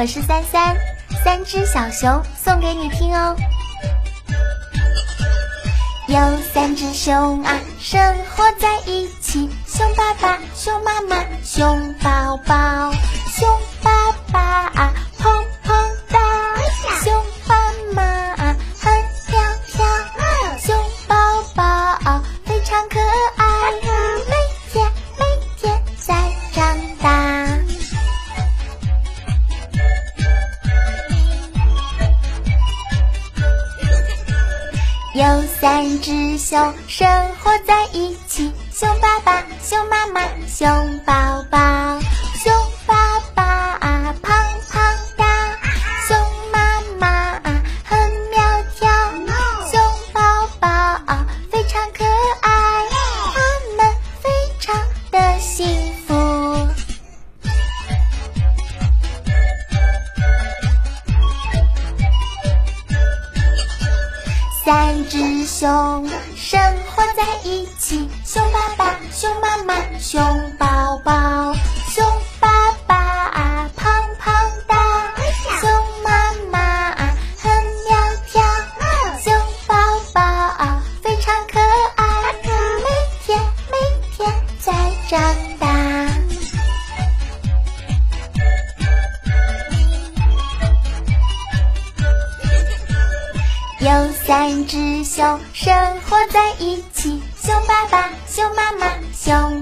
[0.00, 0.74] 我是三三，
[1.22, 3.36] 三只小熊送给你听哦。
[6.08, 6.16] 有
[6.54, 12.79] 三只熊啊，生活在一起，熊爸爸、熊妈妈、熊宝宝。
[35.20, 37.06] 有三只熊生
[37.40, 41.69] 活在一起，熊爸爸、熊妈妈、熊宝宝。
[64.64, 66.60] 三只熊生
[66.94, 70.22] 活在一起，熊爸爸、熊妈妈、熊
[70.58, 71.54] 宝宝。
[71.88, 72.04] 熊
[72.38, 72.48] 爸
[72.86, 74.34] 爸啊，胖胖
[74.66, 74.76] 哒；
[75.60, 75.70] 熊
[76.04, 77.50] 妈妈啊，很
[77.88, 77.96] 苗
[78.30, 78.42] 条。
[79.22, 79.32] 熊
[79.66, 79.74] 宝
[80.12, 81.58] 宝啊非常可
[81.96, 82.04] 爱，
[82.44, 82.90] 每
[83.24, 83.78] 天每
[84.14, 84.72] 天在
[85.08, 85.18] 长
[93.80, 93.88] 有
[94.26, 99.59] 三只熊生活在一起，熊爸爸、熊妈妈、熊。